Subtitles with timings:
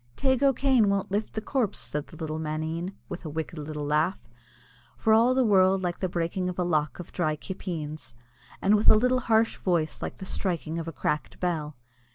[0.15, 4.17] "Teig O'Kane won't lift the corpse," said the little maneen, with a wicked little laugh,
[4.97, 8.15] for all the world like the breaking of a lock of dry kippeens,
[8.63, 11.77] and with a little harsh voice like the striking of a cracked bell.